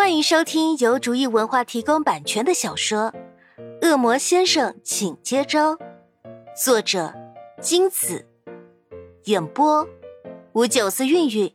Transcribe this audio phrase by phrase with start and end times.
[0.00, 3.12] 欢迎收听由竹意文化提供版权的小说
[3.86, 5.76] 《恶魔先生，请接招》，
[6.56, 7.12] 作者
[7.60, 8.26] 金子，
[9.24, 9.86] 演播
[10.54, 11.54] 吴九思、韵韵，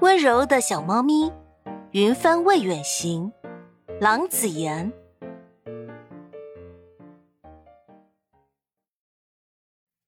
[0.00, 1.32] 温柔的小猫咪，
[1.92, 3.32] 云帆未远行，
[4.00, 4.92] 郎子言。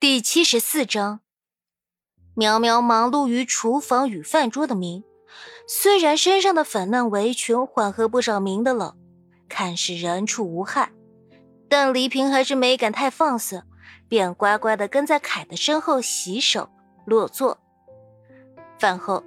[0.01, 1.21] 第七十四章，
[2.35, 5.05] 苗苗忙碌于厨房与饭桌的明。
[5.71, 8.97] 虽然身上的粉嫩围裙缓和不少明的冷，
[9.51, 10.91] 看似人畜无害，
[11.69, 13.63] 但黎平还是没敢太放肆，
[14.09, 16.71] 便乖乖的跟在凯的身后洗手
[17.05, 17.59] 落座。
[18.79, 19.23] 饭后，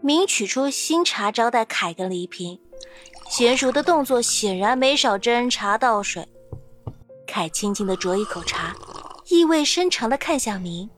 [0.00, 2.58] 明取出新茶招待凯跟黎平，
[3.30, 6.28] 娴熟的动作显然没少斟茶倒水。
[7.24, 8.74] 凯轻轻的啄一口茶，
[9.28, 10.90] 意味深长的看向明，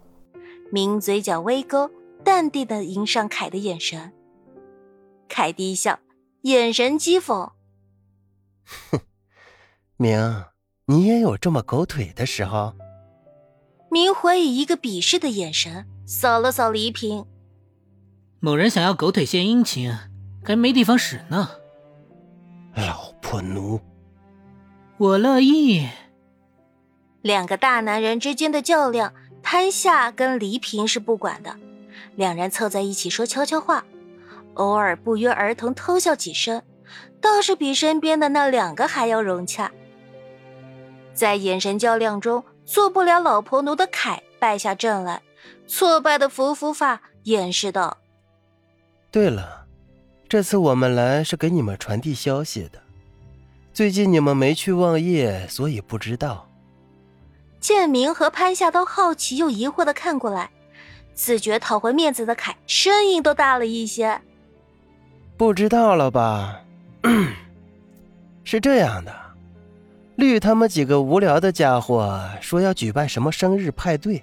[0.73, 1.90] 明嘴角微勾，
[2.24, 4.15] 淡定的迎上凯的眼神。
[5.36, 5.98] 凯低笑，
[6.45, 7.50] 眼神讥讽
[8.90, 9.01] ：“哼，
[9.98, 10.46] 明，
[10.87, 12.73] 你也有这么狗腿的时候。”
[13.92, 17.26] 明回以一个鄙视的眼神扫了扫黎平。
[18.40, 19.95] 某人想要狗腿献殷勤，
[20.42, 21.51] 还没地方使呢。
[22.74, 23.79] 老婆奴，
[24.96, 25.87] 我乐意。
[27.20, 31.59] 两个大男人之间的较量，潘夏跟黎平是不管的，
[32.14, 33.84] 两人凑在一起说悄悄话。
[34.57, 36.62] 偶尔不约而同偷笑几声，
[37.21, 39.73] 倒是比身边的那两个还要融洽。
[41.15, 45.23] 在眼神较量中，做不了老婆奴的凯败下阵来，
[45.66, 47.96] 挫败的扶扶发，掩饰道
[49.10, 49.66] ：“对了，
[50.29, 52.82] 这次我们来是给你们传递消息的。
[53.73, 56.51] 最近你们没去望夜，所以不知道。”
[57.60, 60.51] 建明和潘夏都好奇又疑惑的看过来，
[61.15, 64.20] 自觉讨回面子的凯声音都大了一些。
[65.37, 66.62] 不知道了吧？
[68.42, 69.15] 是这样的，
[70.15, 74.22] 绿他们几个无聊的家伙说要举办什么生日派对。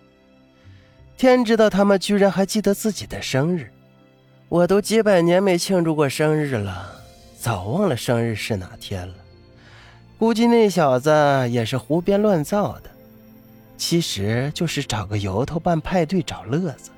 [1.16, 3.72] 天知道他们居然还记得自己的生日，
[4.50, 6.90] 我都几百年没庆祝过生日了，
[7.38, 9.13] 早忘了生日是哪天了。
[10.18, 11.12] 估计那小子
[11.51, 12.90] 也是胡编乱造的，
[13.78, 16.90] 其实就是找个由头办派对找乐子。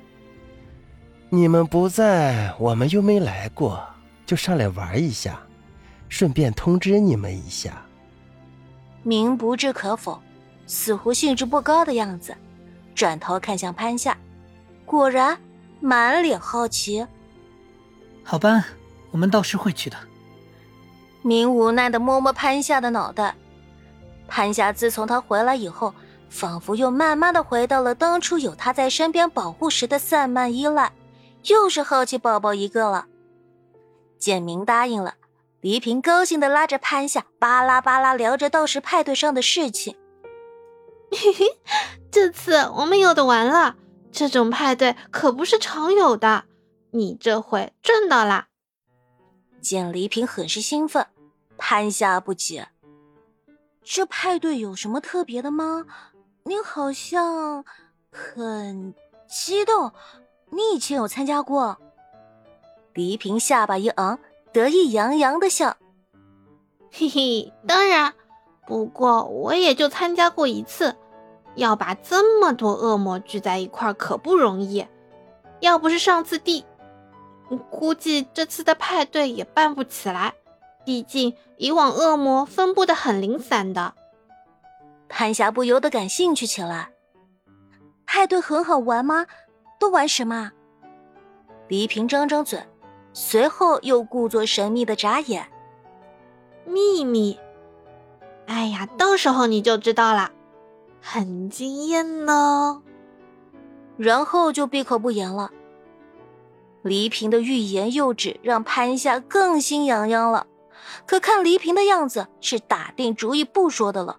[1.28, 3.84] 你们不在，我们又没来过。
[4.26, 5.40] 就上来玩一下，
[6.08, 7.82] 顺便通知你们一下。
[9.04, 10.20] 明不置可否，
[10.66, 12.36] 似乎兴致不高的样子，
[12.94, 14.18] 转头看向潘夏，
[14.84, 15.38] 果然
[15.80, 17.06] 满脸好奇。
[18.24, 18.66] 好吧，
[19.12, 19.96] 我们到时会去的。
[21.22, 23.36] 明无奈的摸摸潘夏的脑袋。
[24.26, 25.94] 潘夏自从他回来以后，
[26.28, 30.90] 仿佛又慢慢的回到了当初有他在身边保护时的散漫依赖，
[31.44, 33.06] 又是好奇宝宝一个了。
[34.18, 35.14] 简明答应了，
[35.60, 39.96] 黎平高兴的拉着潘夏巴拉巴拉聊着到时派对上的事情。
[41.10, 41.58] 嘿嘿，
[42.10, 43.76] 这次我们有的玩了，
[44.10, 46.44] 这种派对可不是常有的，
[46.90, 48.48] 你这回赚到啦！
[49.60, 51.06] 见黎平很是兴奋，
[51.56, 52.68] 潘夏不解：
[53.84, 55.84] 这派对有什么特别的吗？
[56.44, 57.64] 你好像
[58.10, 58.94] 很
[59.28, 59.92] 激动，
[60.50, 61.78] 你以前有参加过？
[62.96, 64.18] 黎平下巴一昂，
[64.54, 65.76] 得意洋洋的笑
[66.90, 68.14] ：“嘿嘿，当然，
[68.66, 70.96] 不过我也就参加过一次。
[71.56, 74.86] 要把这么多恶魔聚在一块可不容易。
[75.60, 76.64] 要不是上次地，
[77.70, 80.32] 估计这次的派对也办不起来。
[80.86, 83.92] 毕竟以往恶魔分布的很零散的。”
[85.06, 86.92] 潘霞不由得感兴趣起来
[88.06, 89.26] ：“派对很好玩吗？
[89.78, 90.52] 都玩什么？”
[91.68, 92.58] 黎平张张嘴。
[93.18, 95.48] 随后又故作神秘的眨眼。
[96.66, 97.38] 秘密，
[98.46, 100.32] 哎呀，到时候你就知道了，
[101.00, 102.82] 很惊艳呢。
[103.96, 105.50] 然后就闭口不言了。
[106.82, 110.46] 黎平的欲言又止，让潘夏更心痒痒了。
[111.06, 114.18] 可看黎平的样子，是打定主意不说的了。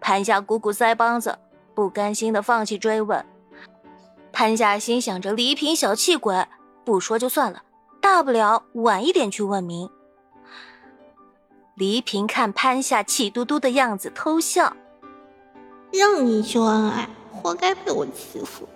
[0.00, 1.36] 潘夏鼓鼓腮帮子，
[1.74, 3.26] 不甘心的放弃追问。
[4.30, 6.46] 潘夏心想着黎平小气鬼，
[6.84, 7.64] 不说就算了。
[8.04, 9.88] 大不了晚一点去问明。
[11.74, 14.76] 黎平看潘夏气嘟嘟的样子，偷笑
[15.90, 18.68] ：“让你秀恩爱，活该被我欺负。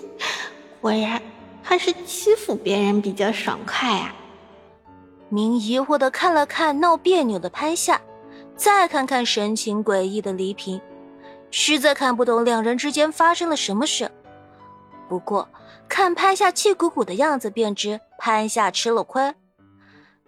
[0.80, 1.20] 果然
[1.62, 4.14] 还是欺负别人比较爽快啊！”
[5.28, 8.00] 明疑惑的看了看闹别扭的潘夏，
[8.56, 10.80] 再看看神情诡异的黎平，
[11.50, 14.10] 实在看不懂两人之间发生了什么事。
[15.08, 15.48] 不过
[15.88, 19.34] 看潘夏气鼓鼓的样子，便知潘夏吃了亏。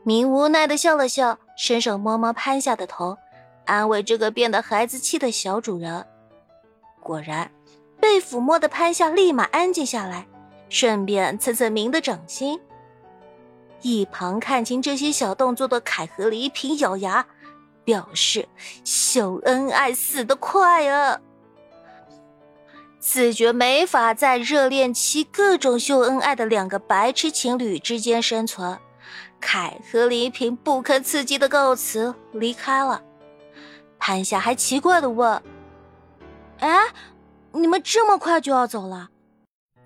[0.04, 3.18] 明无奈的笑了笑，伸手摸摸潘夏的头，
[3.66, 6.06] 安慰这个变得孩子气的小主人。
[7.00, 7.50] 果然，
[8.00, 10.26] 被抚摸的潘夏立马安静下来，
[10.68, 12.60] 顺便蹭蹭明的掌心。
[13.82, 17.26] 一旁看清这些小动作的凯和黎平咬牙，
[17.84, 18.48] 表示
[18.84, 21.20] 秀恩爱死得快啊！
[23.10, 28.78] 自觉没法在热恋期各种秀恩爱的两个白痴情侣之间生存。
[29.40, 33.02] 凯和黎平不堪刺激的告辞，离开了。
[33.98, 35.42] 潘夏还奇怪的问
[36.60, 36.80] ：“哎，
[37.52, 39.08] 你们这么快就要走了？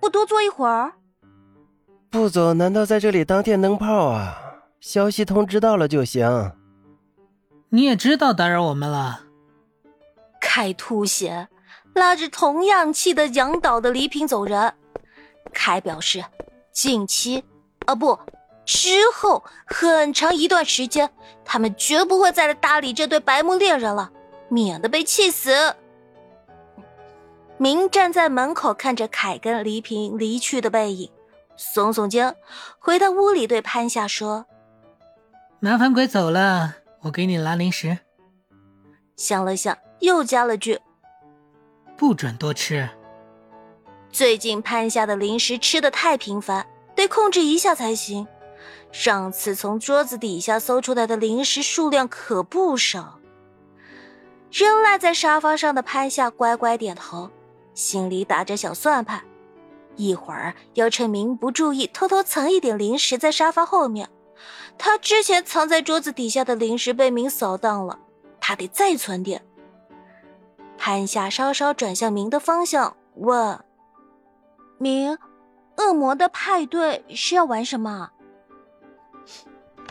[0.01, 0.91] 不多坐一会儿
[2.11, 4.37] ？”“不走，难道在这里当电灯泡啊？
[4.81, 6.51] 消息通知到了就行。
[7.71, 9.21] ”“你也知道打扰我们了。”
[10.41, 11.47] 凯吐血，
[11.93, 14.73] 拉着同样气得仰倒的黎平走人。
[15.53, 16.23] 凯表示，
[16.71, 17.43] 近期，
[17.85, 18.19] 啊不。
[18.65, 21.09] 之后很长一段时间，
[21.43, 24.09] 他们绝不会再来搭理这对白目恋人了，
[24.47, 25.75] 免得被气死。
[27.57, 31.11] 明站在门口看着凯跟黎平离去的背影，
[31.57, 32.35] 耸耸肩，
[32.79, 34.45] 回到屋里对潘夏说
[35.59, 37.99] ：“麻烦鬼走了，我给你拿零食。”
[39.17, 40.79] 想了想，又加了句
[41.97, 42.89] ：“不准多吃。”
[44.11, 48.27] 最近潘夏的零食吃的太频繁，得控制一下才行。
[48.91, 53.19] 上次从桌子底下搜出来的零食数量可不少。
[54.51, 57.31] 仍赖在沙发上的潘夏乖乖点头，
[57.73, 59.23] 心里打着小算盘：
[59.95, 64.07] 一会儿要趁明不注意，偷偷藏一点零食在沙发后面。
[64.77, 67.97] 他之前藏在桌子底下的零食被明扫荡了，
[68.39, 69.43] 他得再存点。
[70.85, 73.57] 潘夏稍稍转向明的方向，问
[74.77, 75.17] ：“明，
[75.77, 78.11] 恶魔的派对是要玩什么？”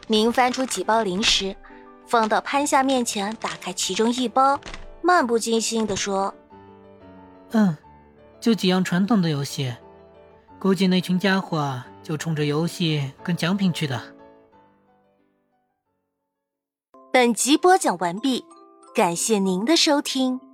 [0.06, 1.56] 明翻出几包零食，
[2.04, 4.60] 放到潘夏面前，打开其中一包，
[5.00, 6.34] 漫不经心地说
[7.52, 7.74] ：“嗯，
[8.38, 9.74] 就几样传统的游戏，
[10.58, 13.98] 估计那群家伙就冲着游戏跟奖品去的。”
[17.10, 18.44] 本集播讲完毕，
[18.94, 20.51] 感谢您的收听。